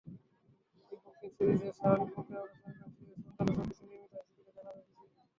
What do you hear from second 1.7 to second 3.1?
স্বাভাবিক প্রক্রিয়া অনুসরণ করে